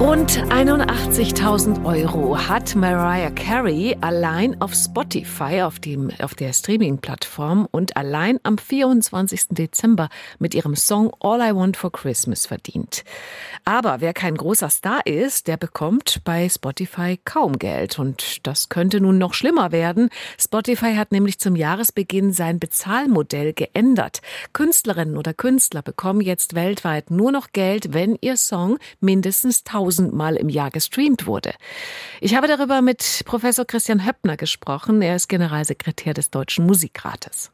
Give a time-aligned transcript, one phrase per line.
[0.00, 7.98] Rund 81.000 Euro hat Mariah Carey allein auf Spotify, auf, dem, auf der Streaming-Plattform und
[7.98, 9.48] allein am 24.
[9.50, 10.08] Dezember
[10.38, 13.04] mit ihrem Song All I Want for Christmas verdient.
[13.66, 17.98] Aber wer kein großer Star ist, der bekommt bei Spotify kaum Geld.
[17.98, 20.08] Und das könnte nun noch schlimmer werden.
[20.38, 24.22] Spotify hat nämlich zum Jahresbeginn sein Bezahlmodell geändert.
[24.54, 30.36] Künstlerinnen oder Künstler bekommen jetzt weltweit nur noch Geld, wenn ihr Song mindestens 1000 tausendmal
[30.36, 31.52] im Jahr gestreamt wurde.
[32.20, 35.02] Ich habe darüber mit Professor Christian Höppner gesprochen.
[35.02, 37.50] Er ist Generalsekretär des Deutschen Musikrates.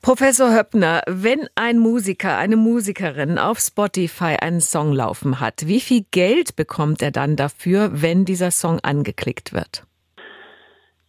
[0.00, 6.04] Professor Höppner, wenn ein Musiker, eine Musikerin auf Spotify einen Song laufen hat, wie viel
[6.10, 9.84] Geld bekommt er dann dafür, wenn dieser Song angeklickt wird?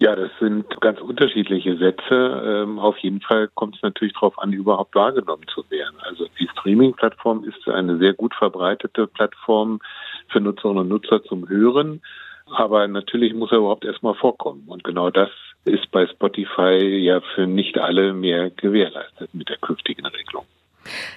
[0.06, 2.14] Ja, das sind ganz unterschiedliche Sätze.
[2.46, 5.96] Ähm, auf jeden Fall kommt es natürlich darauf an, überhaupt wahrgenommen zu werden.
[6.02, 9.80] Also die Streaming-Plattform ist eine sehr gut verbreitete Plattform
[10.28, 12.04] für Nutzerinnen und Nutzer zum Hören.
[12.46, 14.66] Aber natürlich muss er überhaupt erstmal vorkommen.
[14.68, 15.32] Und genau das
[15.64, 20.46] ist bei Spotify ja für nicht alle mehr gewährleistet mit der künftigen Regelung.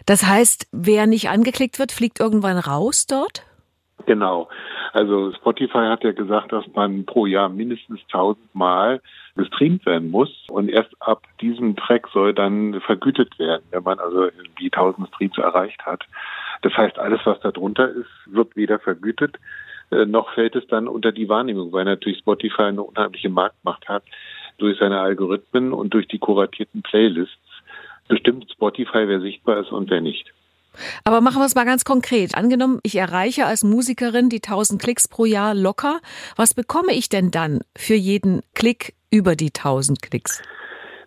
[0.07, 3.43] Das heißt, wer nicht angeklickt wird, fliegt irgendwann raus dort?
[4.09, 4.49] Genau.
[4.95, 9.03] Also Spotify hat ja gesagt, dass man pro Jahr mindestens 1000 Mal
[9.37, 14.31] gestreamt werden muss und erst ab diesem Track soll dann vergütet werden, wenn man also
[14.59, 16.05] die 1000 Streams erreicht hat.
[16.63, 19.37] Das heißt, alles, was da drunter ist, wird weder vergütet,
[19.91, 24.05] äh, noch fällt es dann unter die Wahrnehmung, weil natürlich Spotify eine unheimliche Marktmacht hat
[24.57, 27.37] durch seine Algorithmen und durch die kuratierten Playlists.
[28.09, 30.33] Bestimmt Spotify, wer sichtbar ist und wer nicht.
[31.05, 32.35] Aber machen wir es mal ganz konkret.
[32.37, 36.01] Angenommen, ich erreiche als Musikerin die 1000 Klicks pro Jahr locker.
[36.37, 40.43] Was bekomme ich denn dann für jeden Klick über die 1000 Klicks?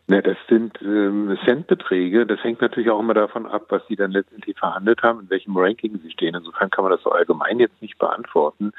[0.07, 2.25] Ne, das sind ähm, Centbeträge.
[2.25, 5.55] Das hängt natürlich auch immer davon ab, was Sie dann letztendlich verhandelt haben, in welchem
[5.55, 6.35] Ranking Sie stehen.
[6.35, 8.73] Insofern kann man das so allgemein jetzt nicht beantworten.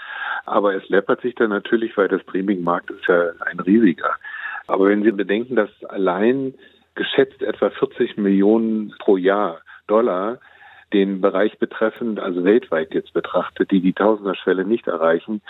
[0.44, 4.10] Aber es läppert sich dann natürlich, weil der Streaming-Markt ist ja ein riesiger.
[4.66, 6.52] Aber wenn Sie bedenken, dass allein
[6.94, 10.38] geschätzt etwa 40 Millionen pro Jahr Dollar
[10.92, 15.42] den Bereich betreffend, also weltweit jetzt betrachtet, die die Tausenderschwelle nicht erreichen,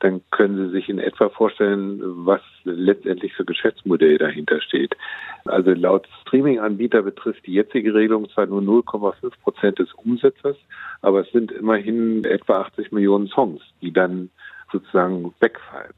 [0.00, 4.96] dann können Sie sich in etwa vorstellen, was letztendlich für Geschäftsmodell dahinter steht.
[5.44, 10.56] Also laut Streaming-Anbieter betrifft die jetzige Regelung zwar nur 0,5 Prozent des Umsatzes,
[11.02, 14.30] aber es sind immerhin etwa 80 Millionen Songs, die dann
[14.72, 15.94] sozusagen wegfallen.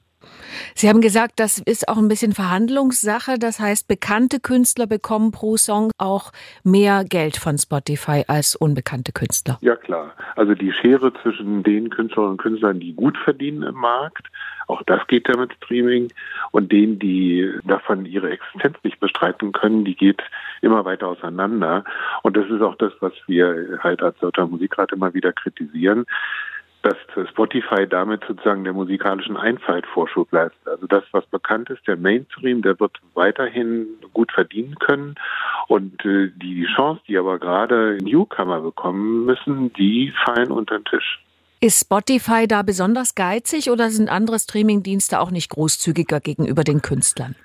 [0.75, 3.38] Sie haben gesagt, das ist auch ein bisschen Verhandlungssache.
[3.38, 6.33] Das heißt, bekannte Künstler bekommen pro Song auch
[6.65, 9.59] mehr Geld von Spotify als unbekannte Künstler.
[9.61, 10.12] Ja, klar.
[10.37, 14.28] Also die Schere zwischen den Künstlerinnen und Künstlern, die gut verdienen im Markt,
[14.69, 16.09] auch das geht ja mit Streaming,
[16.50, 20.22] und denen, die davon ihre Existenz nicht bestreiten können, die geht
[20.61, 21.84] immer weiter auseinander.
[22.22, 26.06] Und das ist auch das, was wir halt als Deutscher Musikrat immer wieder kritisieren
[26.82, 26.97] dass
[27.31, 30.66] Spotify damit sozusagen der musikalischen Einfalt Vorschub leistet.
[30.66, 35.15] Also das, was bekannt ist, der Mainstream, der wird weiterhin gut verdienen können.
[35.69, 41.22] Und äh, die Chance, die aber gerade Newcomer bekommen müssen, die fallen unter den Tisch.
[41.60, 47.37] Ist Spotify da besonders geizig oder sind andere Streamingdienste auch nicht großzügiger gegenüber den Künstlern?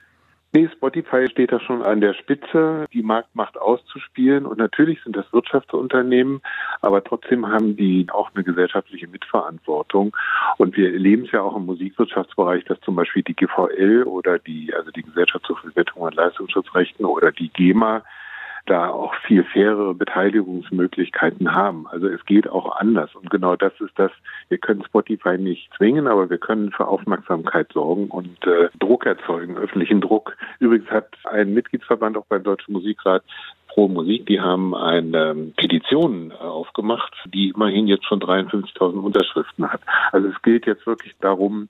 [0.54, 4.46] Nee, Spotify steht da schon an der Spitze, die Marktmacht auszuspielen.
[4.46, 6.42] Und natürlich sind das Wirtschaftsunternehmen,
[6.82, 10.16] aber trotzdem haben die auch eine gesellschaftliche Mitverantwortung.
[10.58, 14.74] Und wir erleben es ja auch im Musikwirtschaftsbereich, dass zum Beispiel die GVL oder die,
[14.74, 18.04] also die Gesellschaft zur Verwertung und Leistungsschutzrechten oder die GEMA
[18.68, 21.88] da auch viel fairere Beteiligungsmöglichkeiten haben.
[21.88, 23.16] Also es geht auch anders.
[23.16, 24.12] Und genau das ist das,
[24.50, 29.58] wir können Spotify nicht zwingen, aber wir können für Aufmerksamkeit sorgen und äh, Druck erzeugen,
[29.58, 30.38] öffentlichen Druck.
[30.60, 33.24] Übrigens hat ein Mitgliedsverband auch beim Deutschen Musikrat
[33.68, 39.82] Pro Musik, die haben eine Petition äh, aufgemacht, die immerhin jetzt schon 53.000 Unterschriften hat.
[40.12, 41.70] Also es gilt jetzt wirklich darum,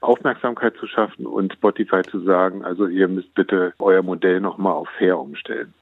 [0.00, 4.88] Aufmerksamkeit zu schaffen und Spotify zu sagen, also ihr müsst bitte euer Modell nochmal auf
[4.98, 5.74] fair umstellen.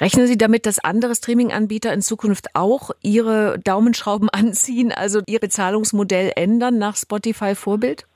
[0.00, 6.32] Rechnen Sie damit, dass andere Streaming-Anbieter in Zukunft auch ihre Daumenschrauben anziehen, also ihr Bezahlungsmodell
[6.36, 8.06] ändern nach Spotify-Vorbild?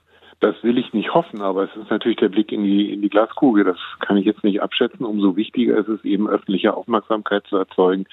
[0.41, 3.09] Das will ich nicht hoffen, aber es ist natürlich der Blick in die, in die
[3.09, 3.65] Glaskugel.
[3.65, 5.05] Das kann ich jetzt nicht abschätzen.
[5.05, 8.07] Umso wichtiger ist es eben, öffentliche Aufmerksamkeit zu erzeugen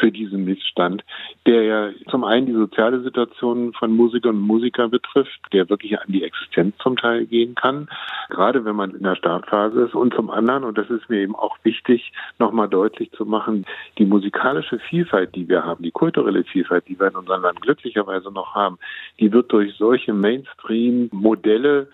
[0.00, 1.04] für diesen Missstand,
[1.46, 6.06] der ja zum einen die soziale Situation von Musikern und Musikern betrifft, der wirklich an
[6.08, 7.88] die Existenz zum Teil gehen kann,
[8.30, 9.94] gerade wenn man in der Startphase ist.
[9.94, 13.66] Und zum anderen, und das ist mir eben auch wichtig, nochmal deutlich zu machen,
[13.98, 18.30] die musikalische Vielfalt, die wir haben, die kulturelle Vielfalt, die wir in unserem Land glücklicherweise
[18.30, 18.78] noch haben,
[19.20, 21.88] die wird durch solche Mainstream-Modelle Modelle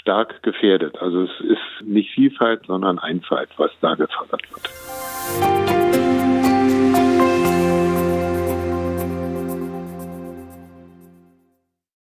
[0.00, 0.96] stark gefährdet.
[1.00, 5.91] Also es ist nicht Vielfalt, sondern Einfalt, was da gefördert wird.